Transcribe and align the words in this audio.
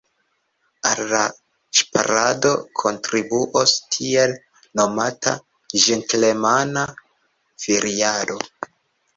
Al 0.91 1.01
la 1.09 1.19
ŝparado 1.79 2.53
kontribuos 2.81 3.75
tiel 3.97 4.35
nomata 4.81 5.35
ĝentlemana 5.85 6.87
feriado. 7.67 8.41